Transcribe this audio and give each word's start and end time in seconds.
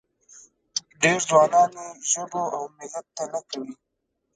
ډېر 1.01 1.19
ځوانان 1.29 1.69
یې 1.81 1.87
ژبو 2.11 2.43
او 2.55 2.63
ملت 2.77 3.05
ته 3.15 3.23
نه 3.33 3.39
کوي. 3.49 3.73